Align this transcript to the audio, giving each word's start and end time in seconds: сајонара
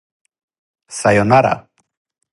сајонара 1.01 1.53